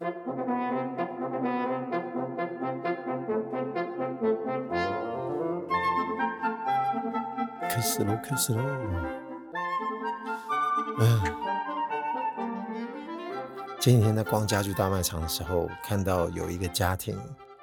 [0.00, 0.08] 开
[7.82, 8.62] 始喽，开始喽！
[11.00, 11.20] 嗯，
[13.78, 17.14] 前几天在逛家具大卖场的时候，看到有一个家庭，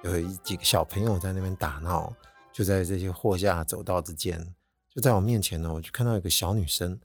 [0.04, 2.14] 有一几个小朋友在那边打闹，
[2.54, 4.54] 就在这些货架走道之间，
[4.92, 7.00] 就在我面前呢，我就看到一个小女生，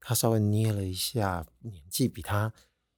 [0.00, 2.50] 她稍微捏了一下年纪比她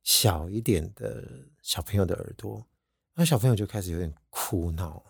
[0.02, 1.24] 小一点的
[1.62, 2.66] 小朋友的耳朵，
[3.14, 5.04] 那小朋友就开始有点哭闹。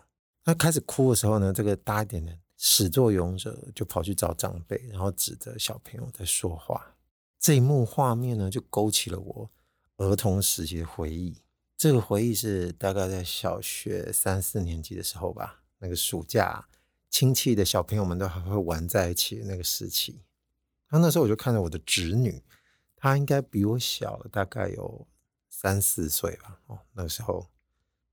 [0.45, 2.37] 那开始哭的时候呢，这个大一点的。
[2.63, 6.95] 始作俑者就跑去找长辈，然后指着小朋友在说话。
[7.39, 9.49] 这一幕画面呢，就勾起了我
[9.97, 11.41] 儿童时期的回忆。
[11.75, 15.63] 这个回忆是大概在小学三四年级的时候吧。
[15.79, 16.67] 那个暑假，
[17.09, 20.21] 亲戚的小朋友们都还会玩在一起那个时期。
[20.87, 22.43] 然后那时候我就看着我的侄女，
[23.01, 25.07] 他应该比我小了，大概有
[25.49, 26.61] 三四岁吧。
[26.67, 27.47] 哦，那个时候，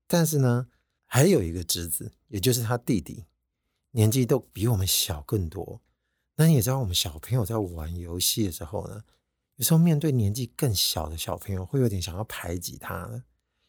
[0.07, 0.67] 但是呢，
[1.05, 3.25] 还有一个侄子，也就是他弟弟。
[3.91, 5.81] 年纪都比我们小更多，
[6.35, 9.03] 那你也知道，我们小朋友在玩游戏的时候呢，
[9.57, 13.23] 有时候面对年纪更小的小朋友，会有点想要排挤他，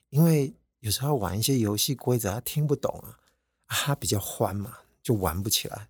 [0.09, 3.19] 因为有时候玩一些游戏规则他听不懂啊，
[3.67, 5.89] 他比较欢嘛，就玩不起来。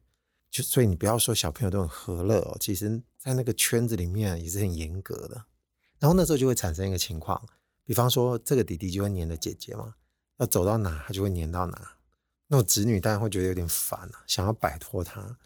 [0.51, 5.45] 就所以你不要说小朋友都很和乐哦，其实在那个圈子里面也是很严格的。
[5.99, 7.47] 然后那时候就会产生一个情况，
[7.85, 9.95] 比方说这个弟弟就会黏着姐姐嘛，
[10.39, 11.93] 要走到哪他就会黏到哪。
[12.47, 15.39] 那我子女当然会觉得有点烦啊，想要摆脱他。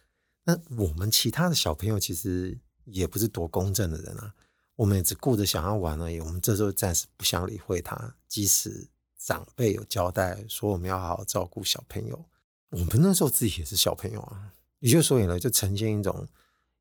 [0.44, 4.32] 那我们其他的小朋友其实也不是多公正的人啊，
[4.76, 6.20] 我们也只顾着想要玩而已。
[6.20, 8.88] 我们这时候暂时不想理会他，即使
[9.18, 12.24] 长辈有交代说我们要好好照顾小朋友，
[12.70, 14.52] 我们那时候自己也是小朋友啊。
[14.78, 16.28] 也就所以呢，就呈现一种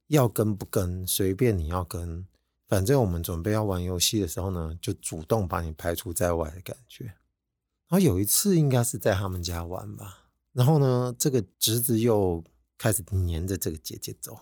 [0.08, 2.28] 要跟不跟，随便你要跟，
[2.68, 7.06] 反正我们准备要玩游戏的时候呢，就主动把你排除在外的感觉。
[7.06, 12.44] 然后有一次应该是在他们家玩吧，然后呢，这个侄子又
[12.78, 14.38] 开始黏着这个姐姐走。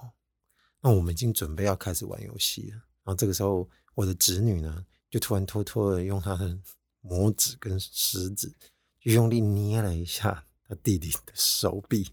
[0.81, 6.57] 那我们已经准备要开始玩游戏了，然后这个时候我的侄女呢，就突然偷偷的用她的
[7.03, 8.51] 拇指跟食指，
[8.99, 12.09] 就用力捏了一下他弟弟的手臂，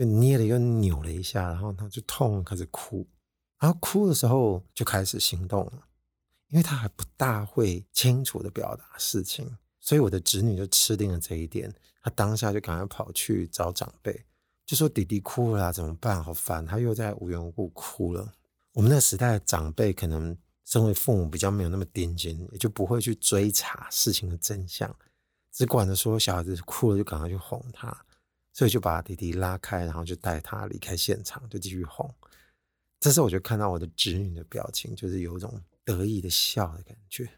[0.00, 3.06] 就捏了又扭了一下，然后他就痛，开始哭。
[3.58, 5.84] 然后哭的时候就开始行动了，
[6.48, 9.58] 因为他还不大会清楚的表达事情。
[9.78, 11.70] 所以我的侄女就吃定了这一点，
[12.02, 14.24] 她当下就赶快跑去找长辈，
[14.64, 16.24] 就说弟弟哭了，怎么办？
[16.24, 18.32] 好烦，他又在无缘无故哭了。
[18.72, 20.34] 我们那个时代的长辈可能
[20.64, 24.96] 身为父母比较没有那么顶尖，也就不会去追查事情的真相，
[25.52, 28.06] 只管着说小孩子哭了就赶快去哄他，
[28.52, 32.12] 所以就把弟弟拉开，然后就带他离开现场，就继续哄。
[32.98, 37.30] 这时候我就看到我的侄女的表情，就是有一种得意的笑的感觉。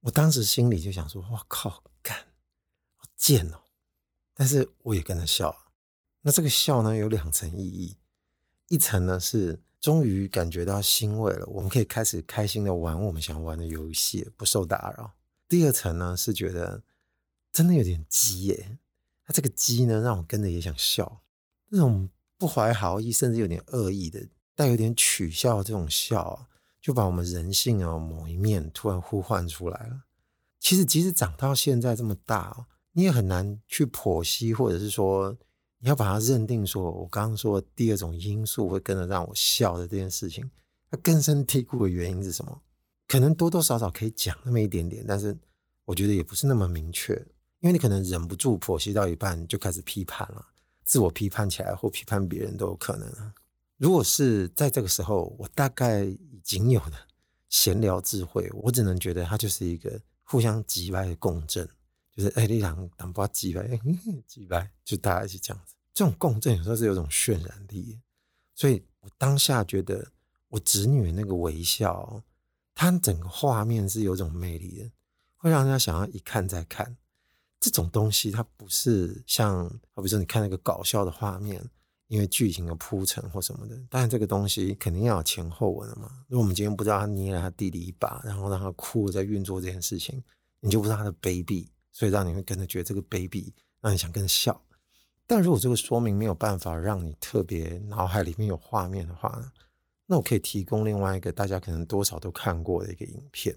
[0.00, 2.16] 我当时心里就想说：“哇靠！”干，
[2.96, 3.60] 好贱哦！
[4.34, 5.54] 但是我也跟着笑。
[6.22, 7.98] 那这个笑呢，有两层意义。
[8.68, 15.12] 一层呢是终于感觉到欣慰了，我们可以开始开心的玩我们想玩的游戏，不受打扰。
[15.46, 16.82] 第二层呢是觉得
[17.52, 18.78] 真的有点急耶。
[19.30, 21.22] 他这个鸡呢，让我跟着也想笑。
[21.68, 24.26] 那种不怀好意，甚至有点恶意的，
[24.56, 26.48] 带有点取笑这种笑，
[26.80, 30.00] 就把我们人性啊某一面突然呼唤出来了。
[30.58, 35.38] 其实，即使长到现在这么大，你也很难去剖析，或者是说，
[35.78, 40.50] 你要把它认定说，我刚刚说的第二种因素会跟着让我笑的这件事情，
[40.90, 42.60] 它根深蒂固的原因是什么？
[43.06, 45.38] 可能多多少少可以讲那么一点点，但是
[45.84, 47.24] 我觉得也不是那么明确，
[47.60, 50.44] 因为你可能忍不住剖析到一半就开始批判了，
[50.84, 53.32] 自我批判起来或批判别人都有可能。
[53.76, 56.92] 如果是在这个时候，我大概已经有的
[57.48, 60.00] 闲聊智慧，我只能觉得它就是一个。
[60.22, 61.68] 互相击败的共振，
[62.14, 63.68] 就是哎，你俩当不击败，
[64.28, 65.74] 击败，就大家一起这样子。
[65.92, 67.98] 这种共振有时候是有种渲染力，
[68.54, 70.12] 所以我当下觉得
[70.46, 72.22] 我侄女那个微笑，
[72.76, 74.92] 它整个画面是有种魅力的，
[75.36, 76.96] 会让人家想要一看再看。
[77.60, 81.70] 这种东西它不是像，好比说你看那个搞笑的画面。
[82.10, 86.10] 因为剧情的铺陈或什么的，当然这个东西肯定要有前后文了嘛。
[86.26, 90.20] 如果我们今天不知道他捏了他弟弟一把，然后让他哭在运作这件事情，
[90.58, 94.60] 你就不知道他的卑鄙，所以让你会跟着觉得这个卑鄙，让你想跟着笑。
[95.24, 99.48] 但如果这个说明没有办法让你特别脑海里面有画面的话呢，
[100.06, 103.56] 那我可以提供另外一个大家可能多少都看过的一个影片。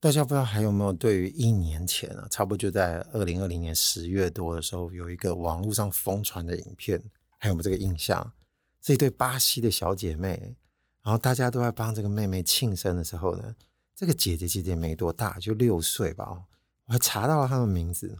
[0.00, 7.02] 大家不知道还有没有对于一年前啊，差不多就在二零二零年十月多的时候，有一个网络上疯传的影片。
[7.42, 8.34] 还有没有这个印象？
[8.82, 10.54] 是一对巴西的小姐妹，
[11.02, 13.56] 然后大家都在帮这个妹妹庆生的时候呢，
[13.96, 16.44] 这个姐姐其实也没多大，就六岁吧。
[16.84, 18.18] 我还查到了她的名字，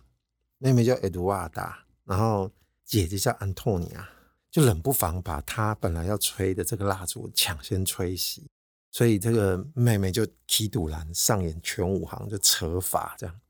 [0.56, 1.70] 妹妹叫 Eduarda，
[2.04, 2.50] 然后
[2.82, 4.08] 姐姐叫安托尼亚，
[4.50, 8.44] 就冷不防把她本来要吹的这个蜡烛抢先吹熄，
[8.90, 13.40] 所以这个妹妹就起赌篮上演全武行，就扯法这样。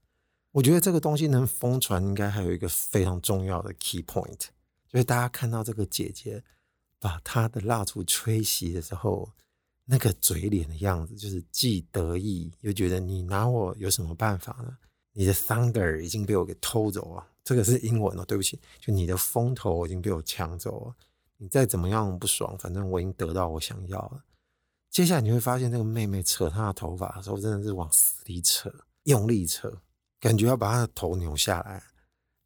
[0.53, 4.47] 我觉得这个东西能疯传，应该还有一个非常重要的 key point，
[4.89, 6.43] 就是大家看到这个姐姐
[6.99, 9.31] 把她的蜡烛吹熄的时候。
[9.93, 14.79] 那个嘴脸的样子，就是既得意又觉得你拿我有什么办法呢？
[15.15, 20.95] 你的 thunder 已经被我给偷走了，这个是英文哦，对不起，就你的风头已经被我抢走了。
[21.39, 24.23] 你再怎么样不爽，反正我已经得到我想要了。
[24.91, 28.71] 接下来你会发现，那个妹妹扯她的头发的时候，真的是往死里扯，
[29.05, 29.81] 用力扯，
[30.19, 31.83] 感觉要把她的头扭下来。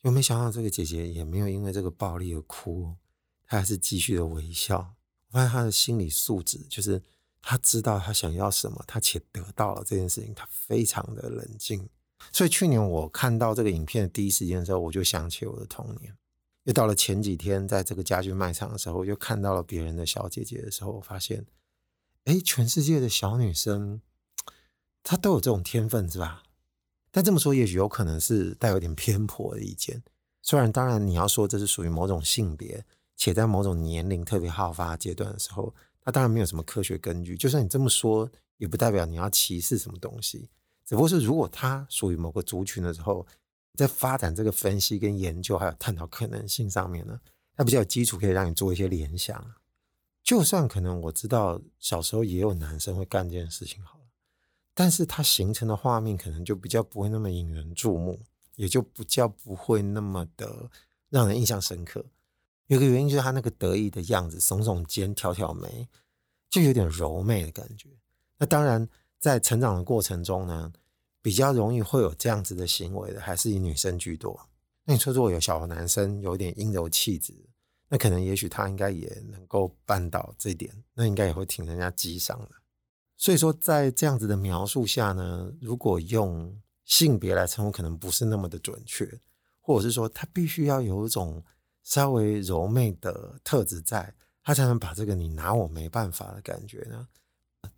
[0.03, 2.95] 又没想到这个姐姐也没有因为这个暴力而哭，
[3.47, 4.95] 她还是继续的微笑。
[5.29, 7.03] 我发现她的心理素质就是。
[7.47, 11.87] 她知道她想要什么，她且得到了这件事情，她非常的冷静。
[12.33, 16.17] 所以去年我看到这个影片的第一时间的时候，我就想起我的童年。
[16.63, 21.45] 又到了前几天，在这个家具卖场的时候，又看到了别人的小姐姐的时候，我发现，
[22.25, 24.01] 哎，全世界的小女生，
[25.03, 26.43] 她都有这种天分，是吧？
[27.11, 30.03] 但这么说，也许有可能是带有点偏颇的意见。
[30.43, 32.85] 虽然，当然你要说这是属于某种性别，
[33.17, 35.75] 且在某种年龄特别好发阶段的时候。
[36.07, 40.51] 他当然没有什么科学根据，就算你这么说，也不代表你要歧视什么东西。
[40.85, 43.27] 只不过是如果他属于某个族群的时候，
[43.75, 47.19] 在发展这个分析跟研究，还有探讨可能性上面呢，
[47.57, 49.55] 它比较有基础，可以让你做一些联想。
[50.25, 54.05] 就算可能我知道小时候也有男生会干这件事情好了，
[54.73, 58.19] 但是它形成的画面可能就比较不会那么引人注目，
[58.57, 60.71] 也就比较不会那么的
[61.11, 62.03] 让人印象深刻。
[62.69, 65.87] 有个原因就是他那个得意的样子，耸耸肩，挑挑眉，
[66.49, 67.91] 就有点柔媚的感觉。
[68.39, 68.89] 那当然，
[69.21, 70.73] 在成长的过程中呢，
[71.21, 74.49] 比较容易会有这样子的行为的，还是以女生居多。
[74.85, 77.35] 那你说，如果有小男生有点阴柔气质，
[77.95, 82.51] 那可能也许他应该也能够办到这点，那应该也会挺人家激赏的。
[83.17, 89.21] 所以说，在这样子的描述下呢，如果用性别来称呼，可能不是那么的准确，
[89.61, 91.45] 或者是说，他必须要有一种。
[91.87, 97.07] 稍微柔媚的特质在，他才能把这个你拿我没办法的感觉呢，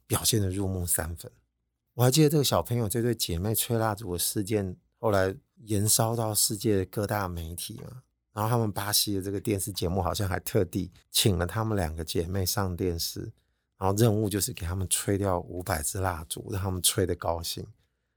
[0.06, 1.28] 表现得入木三分。
[1.94, 8.04] 我还记得这个小朋友这对姐妹吹蜡烛的事件，后来延烧到世界各大媒体嘛，
[8.36, 13.22] 然后他们巴西的这个电视节目好像还特地请了他们两个姐妹上电视，
[13.78, 17.66] 然后任务就是给他们吹掉五百支蜡烛，让他们吹得高兴。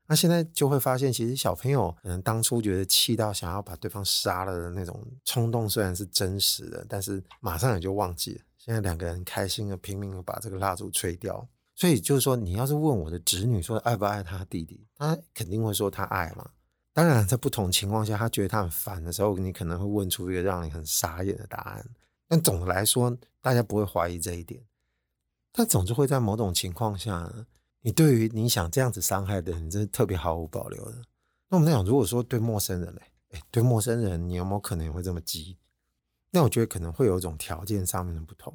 [0.08, 8.42] 那现在就会发现，其实小朋友可能当初觉得气到想要把对方杀了的那种冲动，虽然是真实的，但是马上也就忘记了。
[8.58, 11.48] 现在两个人开心的拼命的把这个蜡烛吹掉。
[11.76, 16.50] 所以就是说，你要是问我的侄女说爱不爱她弟弟，她肯定会说她爱嘛。
[16.94, 21.86] 当然，在不同情况下，他觉得他很烦的时候，你可能会问出一个让你很傻眼的答案。
[22.28, 24.62] 但总的来说，大家不会怀疑这一点。
[25.52, 27.32] 但总是会在某种情况下。
[27.82, 31.02] 你对于你想这样子伤害的人，真是特别毫无保留的。
[31.48, 35.58] 那我们在讲，如果说对陌生人嘞，哎，对陌生人，你有没有可能也会这么急？
[36.30, 38.54] 那我觉得可能会有一种条件上面的不同。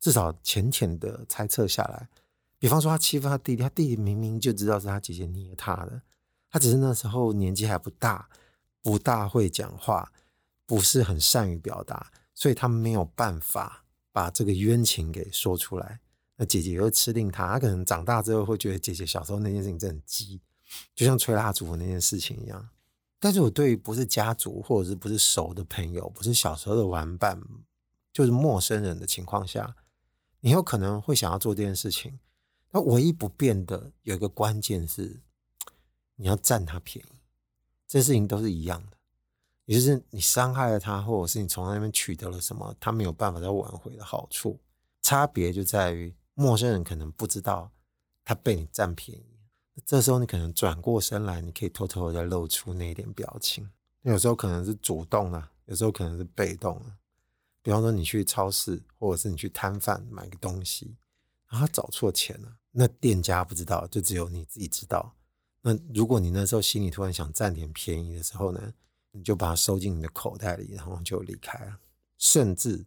[0.00, 2.08] 至少浅浅的猜测下来，
[2.58, 6.00] 比方说他欺负他弟弟，他弟弟明明就知道是他姐姐捏他的，
[6.52, 8.28] 他只是那时候年纪还不大，
[8.82, 10.12] 不大会讲话，
[10.66, 16.00] 不是很善于表达，所以他没有办法把这个冤情给说出来。
[16.36, 20.42] 那姐姐又吃定他，他可能长大之后会觉得姐姐小时候那件事情真的很鸡，
[20.94, 22.68] 就像吹蜡烛那件事情一样。
[23.18, 27.40] 但是我对于不是家族或者是不是熟的朋友，不是小时候的玩伴，
[28.12, 29.74] 就是陌生人的情况下，
[30.40, 32.18] 你有可能会想要做这件事情。
[32.72, 35.20] 那唯一不变的有一个关键是，
[36.16, 37.18] 你要占他便宜。
[37.86, 38.96] 这事情都是一样的，
[39.64, 44.60] 也就是你伤害了他，或者是你从他那边取得了什么，他没有办法再挽回的好处。
[45.00, 46.14] 差别就在于。
[46.34, 47.70] 陌生人可能不知道
[48.24, 49.38] 他被你占便宜，
[49.84, 53.70] 这时候你可能转过身来，你可以偷偷的露出那一点表情。
[54.00, 56.96] 有时候可能是主动的，有时候可能是被动的。
[57.60, 60.96] 比方说你去超市，或者是你去摊贩买个东西，
[61.50, 65.14] 然后他找错钱了，那店家不知道，就只有你自己知道。
[65.62, 68.74] 那如果你那时候心里突然想占点便宜的时候呢，
[69.12, 71.78] 你就把它收进你的口袋里，然后就离开了。
[72.18, 72.84] 甚至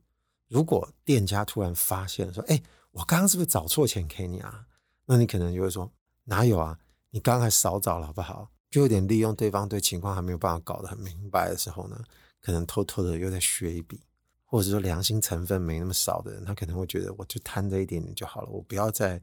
[0.47, 2.61] 如果店家突然发现说：“哎。”
[2.95, 4.65] 我刚刚是不是找错钱给你啊？
[5.05, 5.91] 那你可能就会说
[6.23, 6.79] 哪有啊？
[7.09, 8.49] 你刚刚还少找了好不好？
[8.71, 12.01] 就有点利用对方对情况还没有办法搞得很明白的时候呢，
[12.39, 13.99] 可能偷偷的又在削一笔，
[14.45, 19.21] 或者说良心成分没那么少的人，他可能会觉得我就贪这一点点就好了，我不要再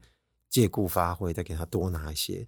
[0.50, 2.47] 借故发挥，再给他多拿一些，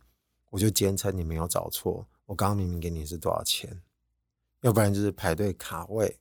[0.54, 3.82] 我就坚称你没有找错，我刚刚明明给你是多少钱？
[4.60, 6.20] 要不然就是排队卡位。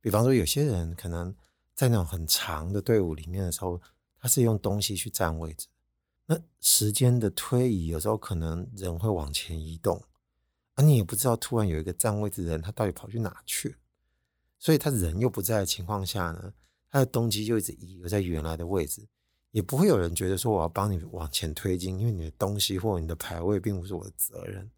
[0.00, 1.32] 比方说，有些人可能
[1.76, 3.80] 在那种很长的队伍里面的时候，
[4.18, 5.68] 他是用东西去占位置。
[6.26, 10.02] 那时间的推移，有时候可能人会往前移动，
[10.74, 13.76] 而你也不知道突然有一个占位置的人，他到底跑去哪去？
[14.58, 16.52] 所以他人又不在的情况下呢，
[16.90, 19.06] 他的东西就一直遗留在原来的位置，
[19.52, 24.70] 也不会有人觉得说我要帮你往前推进，因为你的东西或你的排位并不是我的责任。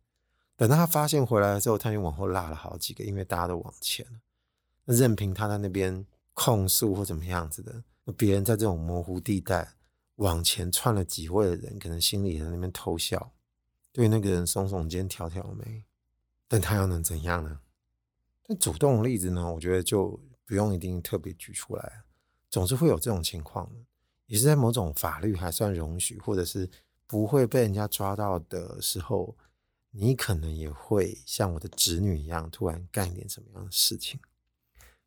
[0.56, 4.20] 等到他发现回来之后，他就往后拉了好几个，因为大家都往前了。
[4.84, 9.74] 那任凭他在那边控诉或怎么样子的，那别人在这种模糊地带
[10.16, 13.32] 往前窜了几位的人，可能心里也在那边偷笑，
[13.92, 15.84] 对那个人耸耸肩、挑挑眉，
[16.48, 17.60] 但他又能怎样呢？
[18.46, 22.02] 但主动的例子呢，我觉得就不用一定特别举出来，
[22.50, 23.80] 总是会有这种情况的，
[24.32, 26.66] 也是在某种法律还算容许，或者是
[27.06, 29.36] 不会被人家抓到的时候，
[29.90, 34.18] 你可能也会像我的侄女一样，突然干一点什么样的事情。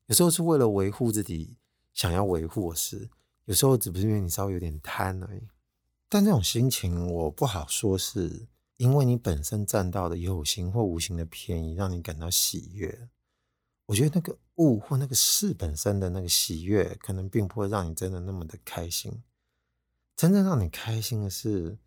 [0.05, 1.57] 有时候是为了维护自己
[1.91, 3.09] 想要维护的事，
[3.45, 5.41] 有时候只不是因为你稍微有点贪而已。
[6.07, 8.45] 但这种心情，我不好说是
[8.77, 13.09] 因为你本身占到的有形或无形的便宜，让你感到喜悦。
[13.87, 19.23] 我觉得那个物或那个事本身的那个喜悦，可能并不会让你真的那么的开心。
[20.15, 21.77] 真正让你开心的是，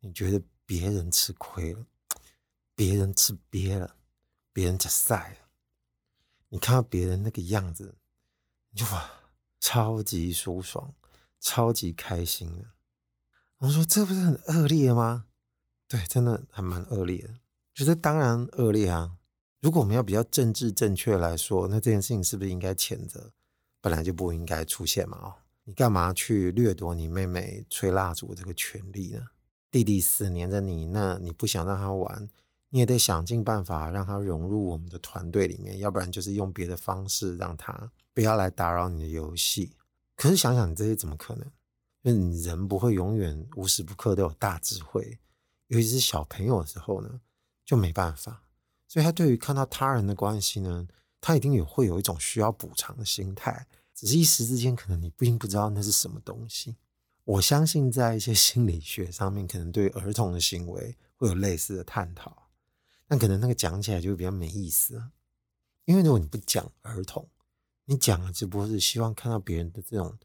[0.00, 1.84] 你觉得别人吃亏了，
[2.74, 3.96] 别人吃瘪了，
[4.52, 5.36] 别人吃晒了，
[6.48, 7.96] 你看到别人那个样子，
[8.70, 9.10] 你就哇，
[9.60, 10.94] 超级舒爽，
[11.40, 12.64] 超级开心的。
[13.58, 15.26] 我说这不是很恶劣吗？
[15.88, 17.40] 对，真的还蛮恶劣的。
[17.74, 19.18] 觉得当然恶劣啊。
[19.60, 23.32] 如果我们要比较政治正确来说，那这件事情是不是应该谴责？
[23.80, 25.18] 本来就不应该出现嘛！
[25.22, 25.34] 哦，
[25.64, 29.22] 你干嘛去掠夺你妹妹吹蜡烛这个权利呢？
[29.70, 32.28] 弟弟死黏着你，那你不想让他玩，
[32.70, 39.76] 你也得想尽办法让他融入我们的团队里面，要不然就是用别的方式让他不要来打扰你的游戏。
[40.16, 41.46] 可是想想你这些怎么可能？
[42.02, 45.18] 因为你人不会永远无时不刻都有大智慧，
[45.66, 47.20] 尤其是小朋友的时候呢，
[47.64, 48.44] 就没办法。
[48.88, 50.86] 所以他对于看到他人的关系呢，
[51.20, 56.76] 他一定也会有一种需要补偿的心态，只是一时之间可能你并不知道那是什么东西。
[57.24, 62.50] 我相信在一些心理学上面，可能对儿童的行为会有类似的探讨，
[63.08, 65.02] 但可能那个讲起来就比较没意思。
[65.84, 67.28] 因为如果你不讲儿童，
[67.86, 70.16] 你讲的只不过是希望看到别人的这种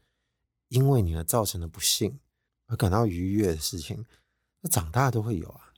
[0.68, 2.20] 因为你而造成的不幸
[2.66, 4.06] 而感到愉悦的事情，
[4.60, 5.71] 那长大都会有啊。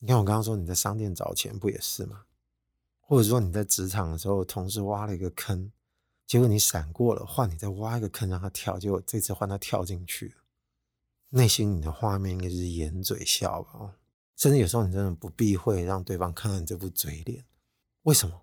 [0.00, 2.24] 你看，我刚刚说你在商店找钱，不也是吗？
[3.00, 5.72] 或者说你在职场的时候，同事挖了一个坑，
[6.26, 10.34] 结果你闪过了，换你再挖一个坑让他跳，结果这次换他跳进去，
[11.30, 13.70] 内心你的画面应该是掩嘴笑吧？
[13.74, 13.94] 哦，
[14.36, 17.44] 甚至有时候你真的不避讳让对方看到你这副嘴脸，
[18.02, 18.42] 为什么？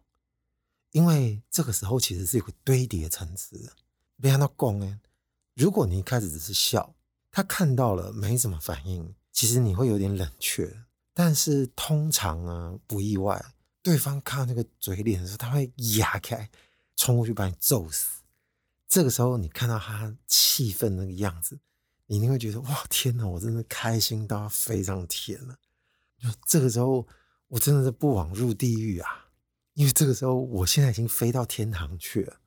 [0.92, 3.72] 因为这个时候其实是有个堆叠层次的。
[4.22, 5.00] 别让他讲哎，
[5.54, 6.96] 如果你一开始只是笑，
[7.32, 10.85] 他看到了没什么反应，其实你会有点冷却。
[11.16, 13.44] 但是通常呢，不意外，
[13.82, 16.50] 对方看到那个嘴脸的时候，他会牙开，
[16.98, 18.22] 冲过去把你揍死。
[18.86, 21.58] 这个时候，你看到他气愤那个样子，
[22.08, 25.58] 你一定会觉得哇，天哪，我真的开心到飞上天了。
[26.18, 27.08] 就这个时候，
[27.48, 29.30] 我真的是不枉入地狱啊！
[29.74, 32.42] 因为这个时候，我现在已经飞到天堂去了。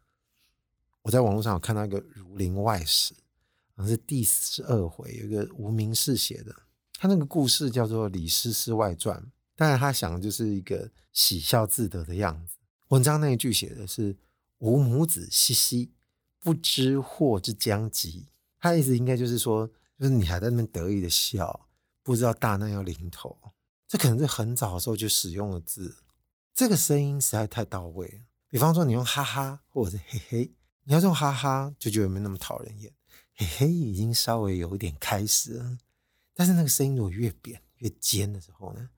[1.02, 3.14] 我在网络上有看到一个《儒林外史》，
[3.74, 6.54] 好像是第十二回，有一个无名氏写的。
[7.00, 9.16] 他那个故事叫做《李师师外传》，
[9.54, 12.56] 当然他想的就是一个喜笑自得的样子。
[12.88, 14.16] 文章那一句写的是
[14.58, 15.92] “吾母子兮兮，
[16.40, 18.26] 不知祸之将及”，
[18.58, 21.68] 他的意思应该就是说，就是你还在那边得意的笑，
[22.02, 23.38] 不知道大难要临头。
[23.86, 25.98] 这可能是很早的时候就使用的字，
[26.52, 28.24] 这个声音实在太到位了。
[28.48, 30.52] 比方说，你用哈哈或者是嘿嘿，
[30.82, 32.92] 你要用哈哈就觉得没那么讨人厌，
[33.36, 35.78] 嘿嘿已经稍微有一点开始了。
[36.38, 38.88] 但是那个声音如果越扁越尖的时候呢，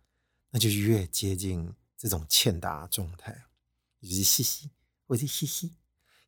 [0.51, 3.33] 那就越接近这种欠打状态，
[4.03, 4.71] 就是嘻嘻，
[5.07, 5.73] 或者嘻嘻，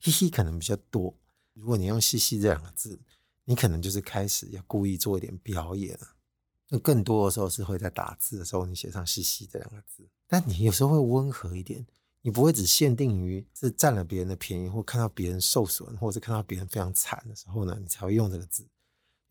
[0.01, 1.15] 嘻嘻可能比较多。
[1.53, 2.99] 如果你用嘻嘻这两个字，
[3.45, 6.17] 你可能就是开始要故意做一点表演了。
[6.71, 10.09] 那更多的时候是会在打字的时候，你写上嘻嘻这两个字。
[10.27, 11.87] 但你有时候会温和一点，
[12.23, 18.67] 你不会只限定于是占了别人的便宜，或看到别人受损，或者是看到别人非常惨的时候呢，你才会用这个字。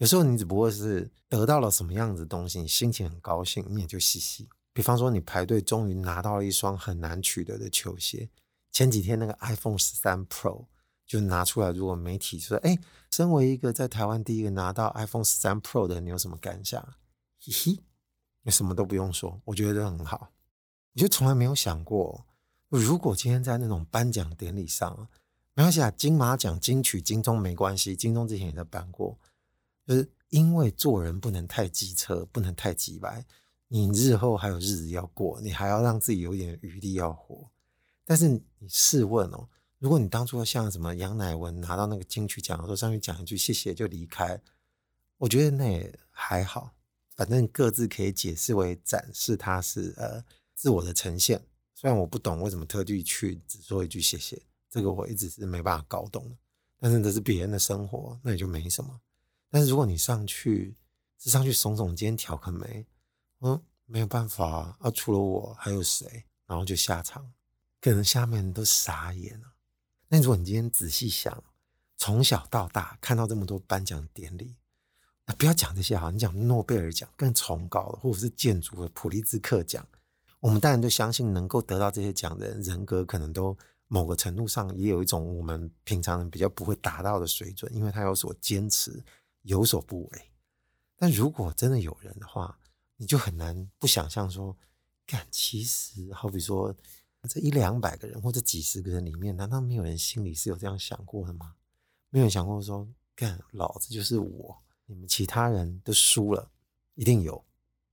[0.02, 4.50] 有时候你只不过是得到了什么样子东西，你心情很高兴，你也就嘻嘻。
[4.74, 8.28] 比方说，你排队终于拿到了一双很难取得的球鞋。
[8.72, 10.66] 前几天那个 iPhone 十三 Pro
[11.06, 12.76] 就拿出来，如果媒体说：“哎，
[13.12, 16.84] 身为一个在台湾第一个拿到 iPhone 十三 Pro 的，你有什么感想？”
[17.38, 17.84] 嘻嘻，
[18.42, 20.32] 你什么都不用说，我觉得这很好。
[20.96, 22.26] 我就从来没有想过，
[22.70, 25.08] 如果今天在那种颁奖典礼上，
[25.54, 29.20] 没关系啊，金马奖、金曲、金钟没关系，金钟之前也在颁过，
[29.86, 33.26] 就是因为做人不能太机车，不能太急白，
[33.68, 37.50] 你日后还有日子要过，你还要让自己有点余力要活。
[38.06, 39.48] 但是你试问哦，
[39.80, 44.42] 如果你当初像什么杨乃文拿到那个金曲奖的时候，上去讲一句谢谢就离开，
[45.18, 46.74] 我觉得那也还好，
[47.16, 50.24] 反正各自可以解释为展示他是呃
[50.56, 51.42] 自我的呈现。
[51.74, 54.42] 虽然我不懂为什么特地去只说一句谢谢。
[54.70, 56.36] 这个我一直是没办法搞懂的，
[56.80, 59.02] 但是这是别人的生活，那也就没什么。
[59.52, 60.76] 但是如果你上去
[61.20, 62.88] 是上去耸耸肩、挑个眉，
[63.42, 66.24] 嗯，没有办法啊，啊，除了我还有谁？
[66.48, 67.32] 然后就下场，
[67.82, 69.54] 可能下面人都傻眼了。
[70.08, 71.44] 那如果你今天仔细想，
[71.98, 74.56] 从小到大看到这么多颁奖典礼，
[75.26, 79.86] 那不要讲这些哈，你讲诺贝尔奖更崇高的，或者是建筑的普利兹克奖，
[80.40, 83.58] 我们当然都相信能够得到这些奖的人，人格可能都。
[83.94, 89.04] 某个程度上也有一种我们平常人比较不会达到的水准，因为他有所坚持，
[89.44, 90.32] 有所不为。
[90.96, 92.60] 但如果真的有人的话，
[92.98, 94.56] 你就很难不想象说，
[95.06, 96.76] 干，其实好比说
[97.30, 101.56] 这一两百个人或者几十个人里面，难道没有人心里是有这样想过的吗？
[102.10, 106.52] 没有人想过说，干，老子就是我，你们其他人都输了，
[106.96, 107.44] 一定有，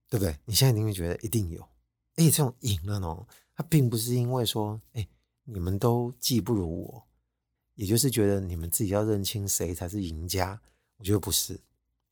[0.09, 0.37] 对不对？
[0.45, 1.61] 你现在一定会觉得一定有，
[2.15, 5.07] 而且这种赢了呢，他并不是因为说，哎。
[5.51, 7.07] 你们都技不如我，
[7.73, 10.61] 也就是觉得你们自己要认清谁才是赢家。
[10.99, 11.59] 我觉得不是，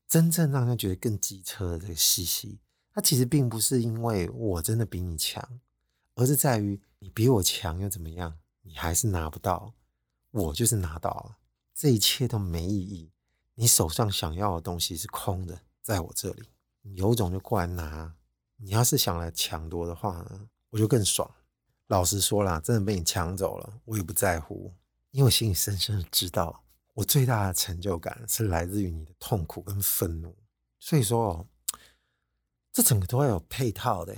[0.08, 2.58] 真正让他觉得更机车的这个西西，
[2.92, 5.60] 他其实并不是因为我真的比你强，
[6.14, 8.38] 而是在于你比我强又怎么样？
[8.62, 9.74] 你还是拿不到，
[10.30, 11.38] 我就是拿到了，
[11.74, 13.12] 这一切都没意义。
[13.54, 16.48] 你手上想要的东西是空的，在我这里，
[16.82, 18.14] 你有种就过来拿。
[18.56, 21.30] 你要是想来抢夺的话呢，我就更爽。
[21.86, 24.72] 老实说啦，真的被你抢走了，我也不在乎，
[25.10, 26.64] 因为我心里深深的知道，
[26.98, 30.34] 我最大的成就感是来自于你的痛苦跟愤怒。
[30.80, 31.46] 所以说，
[32.72, 34.16] 这整个都要有配套的。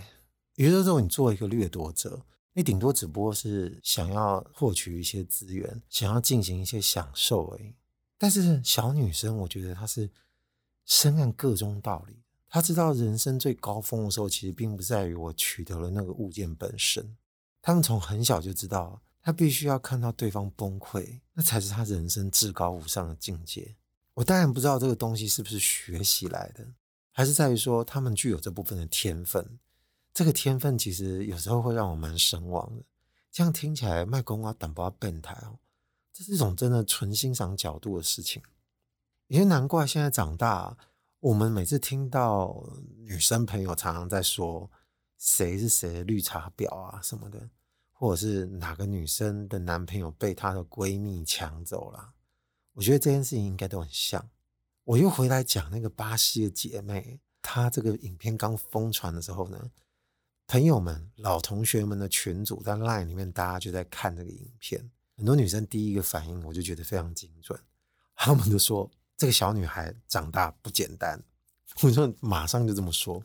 [0.54, 7.74] 也就是说，你做一个掠夺者，你顶多只不过是想要获取一些资源，想要进行一些享受而已。
[8.16, 10.10] 但是小女生，我觉得她是
[10.86, 17.14] 深谙各种道理，她知道人生最高峰的时候，其实并不在于我取得了那个物件本身。
[17.60, 23.76] 他们从很小就知道，他必须要看到对方崩溃，那才是他人生至高无上的境界。
[24.14, 26.66] 我当然不知道这个东西是不是学习来的，
[27.12, 29.58] 还是在于说他们具有这部分的天分。
[30.12, 32.82] 这个天分其实有时候会让我蛮神往的。
[33.30, 35.58] 这样听起来，卖公啊，胆包变态哦，
[36.12, 38.42] 这是一种真的纯欣赏角度的事情。
[39.28, 40.76] 也难怪现在长大，
[41.20, 44.70] 我们每次听到女生朋友常常在说。
[45.22, 47.50] 谁是谁的绿茶婊啊什么的，
[48.00, 52.14] 或者是哪个女生的男朋友被她的闺蜜抢走了？
[52.72, 54.30] 我觉得这件事情应该都很像。
[54.84, 59.70] 我又回来讲那个巴西的姐妹，她这个影片刚疯传的时候呢，
[60.46, 64.90] 朋友们、老同学们的群组在 LINE 里面，大家就在看这个影片。
[65.18, 67.60] 很多女生第一个反应，我就觉得非常精准，
[68.16, 71.22] 他们都说这个小女孩长大不简单。
[71.82, 73.22] 我说马上就这么说。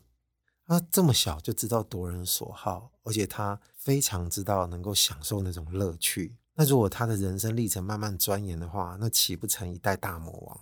[0.66, 6.34] 他这么小就知道夺人所好，而且他非常知道能够享受那种乐趣。
[6.54, 10.60] 那如果他的人生历程慢慢钻研的话，那岂不成一代大魔王？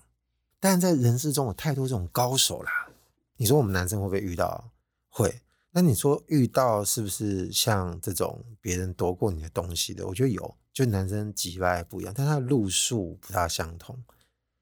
[0.60, 2.88] 但在人世中有太多这种高手啦。
[3.36, 4.70] 你说我们男生会不会遇到？
[5.08, 5.40] 会。
[5.70, 10.06] 那你说遇到是不是像这种别人夺过你的东西的？
[10.06, 13.96] 我觉得有，就男生几百不一样，但他的路数不大相同。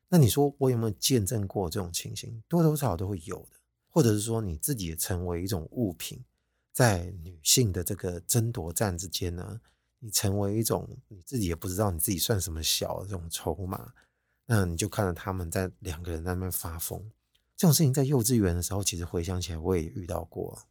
[0.09, 2.43] 那你说我有没有见证过这种情形？
[2.49, 3.59] 多多少少都会有的。
[3.93, 6.25] 或者是说你自己也成为一种物品，
[6.73, 9.61] 在女性的这个争夺战之间呢，
[9.99, 13.93] 你成为一种你自己也不知道你自己算什么小的这种筹码，
[14.47, 16.99] 那你就看着他们在两个人那边发疯，
[17.55, 20.63] 这种事情在幼稚园的时候，其实回想起来我也遇到过。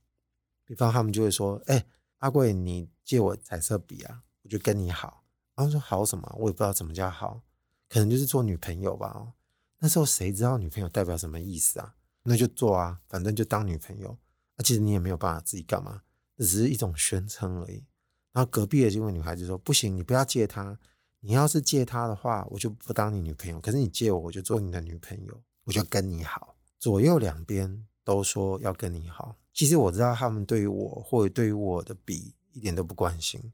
[0.66, 1.86] 比方他们就会说：“哎，
[2.18, 6.36] 阿贵，你借我彩色笔啊，我就跟你好。”然后说：“好什么？
[6.40, 7.42] 我也不知道怎么叫好，
[7.88, 9.34] 可能就是做女朋友吧。”
[9.80, 11.96] 那时候谁知道女朋友代表什么意思啊？
[12.24, 14.18] 那就做啊，反正就当女朋友。
[14.58, 16.02] 那其实你也没有办法自己干嘛，
[16.38, 17.84] 只是一种宣称而已。
[18.32, 20.80] 然后隔壁的这位女孩子说：“不行，你不要借她。
[21.20, 23.60] 你要是借她的话，我就不当你女朋友。
[23.60, 29.36] 可是你借我，我就做你的女朋友，我就跟你好。”左右两边都说要跟你好。
[29.54, 33.52] 其实我知道他们对于我或者对于我的比一点都不关心，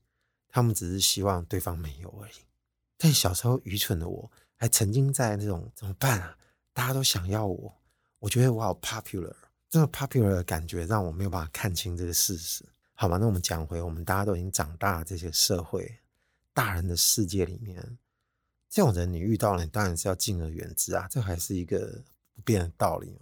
[0.48, 2.34] 他们只是希望对方没有而已。
[2.98, 6.38] 但小时候愚蠢的我，还曾经在那种怎么办啊？
[6.74, 7.77] 大家都想要我。
[8.20, 9.36] 我觉得我好 popular，
[9.70, 12.66] 这个 popular 的感觉让我没有办法看清这个事实。
[12.94, 16.00] 好吧，那我们讲回我们大家都已经长大的这些社会
[16.54, 17.98] 大人的世界里面，
[18.70, 22.04] 这种人你遇到了，你当然是要敬而远之啊，这还是一个
[22.34, 23.22] 不变的道理。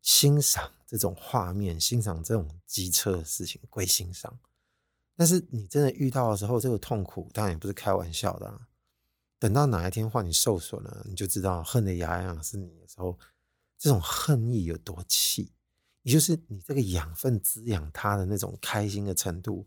[0.00, 4.38] 欣赏这种画面，欣赏这种机车的事情归欣赏，
[5.16, 8.60] 但是你真的遇到的时候，这个痛苦当然也不是开玩笑的。
[9.40, 13.18] 等到哪一天换你受损了，你就知道恨得牙痒痒是你的时候，
[13.78, 15.52] 这种恨意有多气。
[16.02, 19.66] 也就是你这个养分滋养他的那种开心的程度，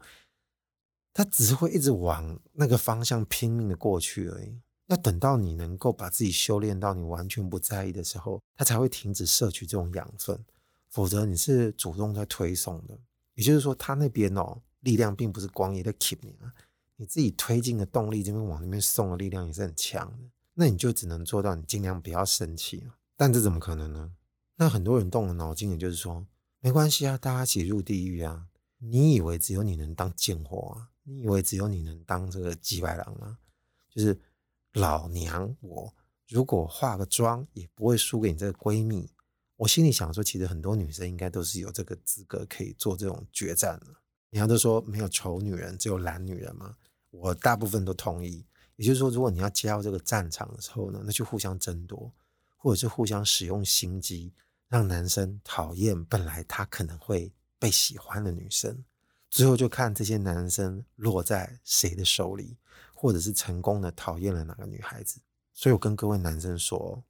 [1.14, 4.60] 他只是会一直往那个方向拼命的过去而已。
[4.88, 10.44] 要等到你能够把自己修炼到你完全不在意的时候，他才会停止摄取这种养分。
[10.90, 13.00] 否则你是主动在推送的，
[13.36, 16.52] 也就是说，他那边哦力量并不是光也在 keep 你啊，
[16.98, 20.30] 你自己推进的动力这边往那边送的力量也是很强的。
[20.56, 22.86] 那你就只能做到你尽量不要生气，
[23.22, 24.14] 但这怎么可能呢？
[24.56, 26.26] 那很多人动了脑筋，也就是说，
[26.60, 28.48] 没关系啊，大家一起入地狱啊！
[28.80, 30.90] 你以为只有你能当贱货啊？
[31.04, 33.38] 你以为只有你能当这个鸡白狼啊？
[33.92, 34.20] 就是
[34.74, 35.94] 老娘我
[36.30, 39.08] 如果化个妆，也不会输给你这个闺蜜。
[39.56, 43.86] 我心里想说，其实很多女生应该都是有这个资格可以做这种决战的。
[44.32, 46.76] 人家都说没有丑女人，只有懒女人嘛。
[47.12, 48.44] 我大部分都同意。
[48.78, 52.12] 也就是说，如果你要加入这个战场的时候呢，那就互相争夺，
[52.62, 54.34] 或者是互相使用心机。
[54.70, 58.86] 让男生讨厌本来他可能会被喜欢的女生，
[59.30, 62.56] 最后就看这些男生落在谁的手里，
[62.96, 65.20] 或者是成功的讨厌了哪个女孩子。
[65.54, 67.04] 所以我跟各位男生说，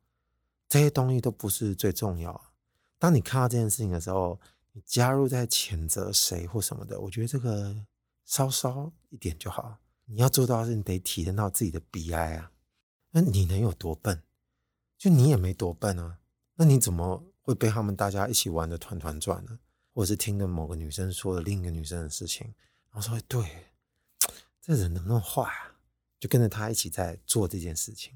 [0.67, 2.51] 这些东西都不是最重要。
[2.97, 7.85] 当你看到这件事情的时候，你加入在谴责谁或什么的，我觉得这个
[8.25, 9.77] 稍稍一点就好。
[10.05, 12.51] 你要做到是，你得体验到自己的悲哀啊。
[13.11, 14.23] 那你能有多笨？
[15.01, 16.19] 就你也没多笨啊。
[16.53, 17.25] 那你怎么？
[17.43, 19.57] 会被他们大家一起玩的团团转呢，
[19.95, 22.53] 或者是听的某个女生说了另一个女生的事情，
[22.91, 23.43] 然后说：“对，
[24.61, 25.75] 这人能不能坏啊？”
[26.21, 28.13] 就跟着他一起在做这件事情。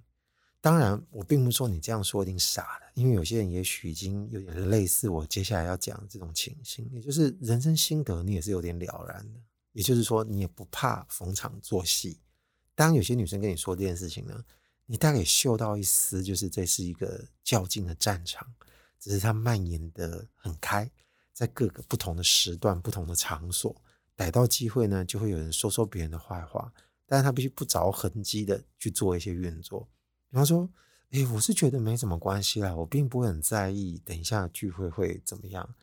[0.61, 9.39] 当然，我并不是说你这样说一定傻的，因为有些人也许已经有点类似我接下来要讲的这种情形，也就是人生心得，你也是有点了然的。
[9.71, 12.19] 也就是说，你也不怕逢场作戏。
[12.75, 14.45] 当有些女生跟你说这件事情呢，
[14.85, 18.53] 你大概嗅到一丝，就是这是一个较劲的战场。
[18.99, 20.89] 只是它蔓延得很开，
[21.31, 23.75] 在各个不同的时段、不同的场所，
[24.15, 26.73] 逮到机会呢，就会有人说说别人的坏话。
[27.05, 29.87] 但是他必须不着痕迹的去做一些运作。
[30.31, 30.67] 比方说，
[31.11, 34.01] 诶，我是觉得没什么关系啦，我并不会很在意。
[34.03, 35.75] 等一下聚会会怎么样？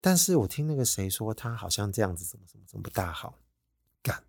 [0.00, 3.34] 但是我听那个谁说，他好像这样子，怎么怎么怎么不大好。
[4.02, 4.24] 干，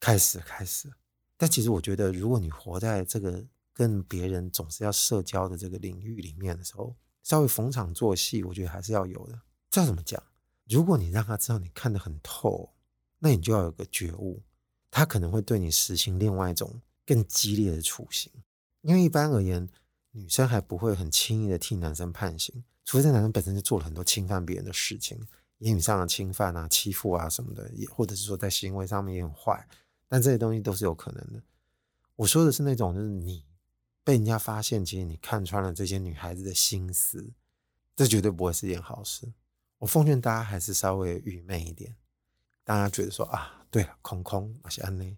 [0.00, 0.90] 开始开始。
[1.36, 9.40] 但其实我觉得，如果你活在这个跟别人总是要社交的这个领域里面的时候，稍微逢场作戏，我觉得还是要有的。
[9.70, 10.22] 这要怎么讲？
[10.68, 12.70] 如果你让他知道你看得很透，
[13.18, 14.42] 那你就要有个觉悟，
[14.90, 18.30] 他可能会对你实行另外一种更激烈的处刑。
[18.82, 19.68] 因为一般而言，
[20.12, 25.18] 女生还不会很轻易的替男生判刑，除非这男生本身就做了很多侵犯别人的事情，
[25.58, 29.66] 言语上的侵犯啊、欺负啊什么的，也或者是说在行为上面也很坏。
[30.14, 31.42] 但这些东西都是有可能的。
[32.14, 33.44] 我说的是那种，就是你。
[34.04, 37.32] 被人家发现，其实你看穿了这些女孩子的心思，
[37.96, 39.32] 这绝对不会是件好事。
[39.78, 41.96] 我奉劝大家还是稍微愚昧一点。
[42.62, 45.16] 大家觉得说啊，对了，空空那些安内，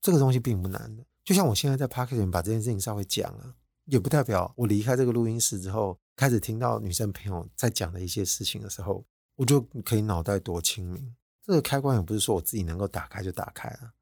[0.00, 1.04] 这个东西并不难的。
[1.24, 11.16] 就像我现在在 Podcast 里面把这件事情稍微讲了，也不代表我离开这个录音室之后，开始听到女生朋友在讲的一些事情的时候，我就可以脑袋多清明。
[11.44, 13.92] 这个开关也不是说我自己能够打开就打开了。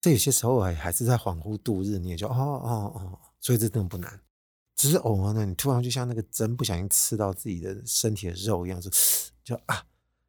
[0.00, 3.18] 这有些时候还还是在恍惚度日，你也就哦哦哦。
[3.40, 4.20] 所以这真的不难，
[4.74, 8.90] 只是偶尔呢，你突然就像那个针不小心刺到自己的身体的肉一样，就
[9.44, 9.86] 就啊，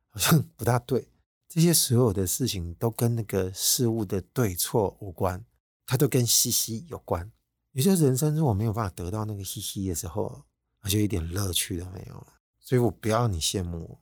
[0.10, 1.08] 好像不大对。
[1.47, 5.43] 这些所有的事情都跟那个事物的对错无关，
[5.88, 7.32] 它都跟嘻嘻有关。
[7.71, 10.43] 有些人生如果没有办法得到那个嘻嘻的时候，
[10.84, 12.27] 那就一点乐趣都没有了。
[12.60, 13.99] 所以我不要你羡慕我，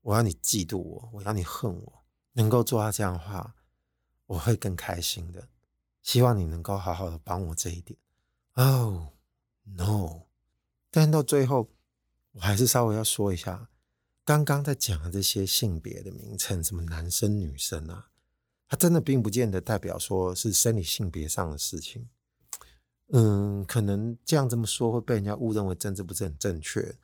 [0.00, 2.04] 我要你嫉妒我，我要你恨我。
[2.32, 3.54] 能够做到这样的话，
[4.28, 5.48] 我会更开心的。
[6.00, 7.98] 希望你能够好好的帮我这一点。
[8.54, 9.12] 哦、
[9.76, 10.22] oh，no！
[10.90, 11.68] 但到最后，
[12.32, 13.68] 我还是稍微要说一下，
[14.24, 18.08] 刚刚在讲的这些性别的名称，什么男生女生啊，
[18.66, 22.08] 它真的并不见得代表说是生理性别上的事情。
[23.08, 26.96] 嗯，可能这样这么说会被人家误认为政治不是很正确，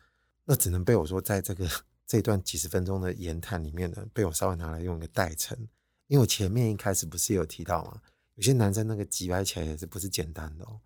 [0.45, 1.69] 那只能被我说在这个
[2.07, 5.69] 这段几十分钟的言谈里面呢，被我稍微拿来用一个代称，
[6.07, 8.01] 因为我前面一开始不是有提到吗？
[8.35, 10.81] 有些男生那个挤掰起来也是不是简单的哦。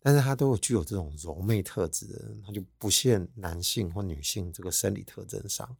[0.00, 5.76] 但是他都有具有这种柔媚特质的，他就不限男性或女性这个生理特征上。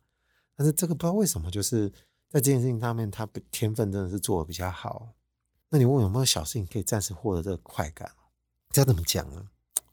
[0.56, 1.90] 但是这个不知道为什么，就是
[2.28, 5.14] 在这件事情上面，他天分真的是做的比较好。
[5.68, 8.10] 那你问有没有小事情可以暂时获得这个快感？
[8.70, 9.46] 这要怎么讲呢？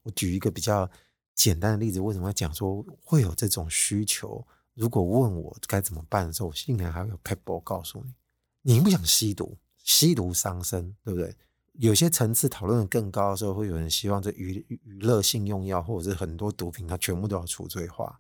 [0.04, 0.90] 我举一个比较
[1.36, 4.46] 简单的例子，为什么要讲说会有这种需求？
[4.74, 8.14] 如果问我该怎么办的时候，我心里面还会有 pebble 告诉你：
[8.62, 11.36] 你不想吸毒，吸毒伤身，对不对？
[11.74, 18.20] 有些层次讨论的更高的时候，会有人希望这娱娱乐性用药或者是很多毒品，它全部都要除罪化。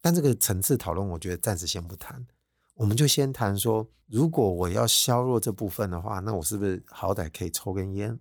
[0.00, 2.26] 但这个层次讨论，我觉得暂时先不谈。
[2.74, 8.18] 我们就先谈说，如果我要削弱这部分的话，那我是不是好歹可以抽根烟？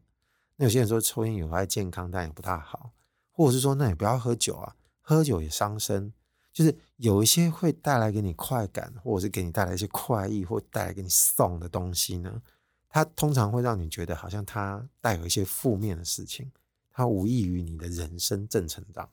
[0.58, 2.91] 那有些人说抽烟有害健康，但也不大好，
[3.32, 6.13] 或者是说，那也不要喝酒啊，喝酒也伤身。
[6.55, 12.41] 就是有一些会带来给你快感，或者是给你带来一些快意，或带来给你送的东西呢，
[12.87, 16.49] 它通常会让你觉得好像它带有一些负面的事情，
[16.93, 19.09] 它无异于你的人生正成长。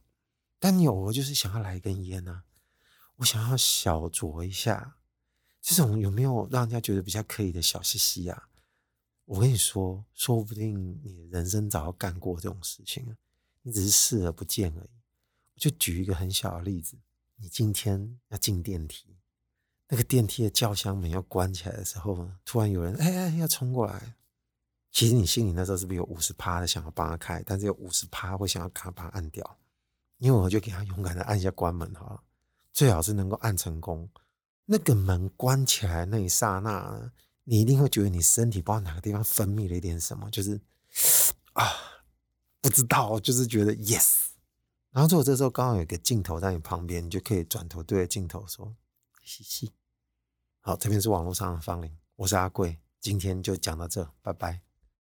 [0.60, 2.44] 但你偶尔就是想要来一根烟呢、
[3.16, 4.94] 我想要小酌一下。
[5.60, 8.48] 这种有没有让人家觉得比较可以的小细细啊？
[9.24, 13.16] 我跟你说，说不定你人生早要干过这种事情了，
[13.62, 14.90] 你只是视而不见而已。
[15.54, 16.96] 我就举一个很小的例子：
[17.42, 19.16] 你今天要进电梯，
[19.88, 24.14] 那个电梯的轿厢门要关起来的时候，突然有人哎哎要冲过来，
[24.92, 29.58] 其实你心里那时候是不是有五十趴的想要帮他开，但是有五十趴会想要赶快把他按掉？
[30.18, 32.22] 因为我就给他勇敢的按一下关门哈，
[32.72, 34.08] 最好是能够按成功。
[34.66, 37.10] 那个门关起来那一刹那，
[37.42, 40.60] 你一定会觉得你身体不知道哪个地方分泌了一点什么，就是
[41.54, 41.64] 啊，
[42.60, 44.21] 不知道，就是觉得 yes。
[44.92, 48.76] 然后如果这时候刚好有个镜头在你旁边，你就可以转头对着镜头说
[49.24, 49.72] ：“嘻嘻。”
[50.60, 54.60] 好，这边是网络上的方玲，我是阿贵，今天就讲到这，拜拜。